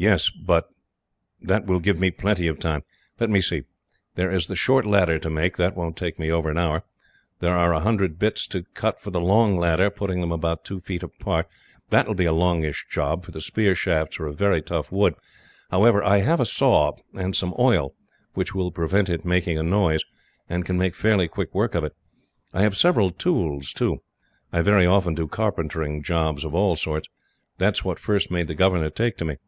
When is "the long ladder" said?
9.10-9.90